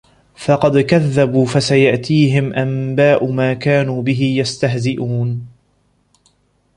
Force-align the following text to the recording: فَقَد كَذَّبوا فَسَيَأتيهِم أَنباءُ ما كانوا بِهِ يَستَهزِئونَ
فَقَد 0.35 0.79
كَذَّبوا 0.79 1.45
فَسَيَأتيهِم 1.45 2.53
أَنباءُ 2.53 3.31
ما 3.31 3.53
كانوا 3.53 4.01
بِهِ 4.03 4.21
يَستَهزِئونَ 4.37 5.47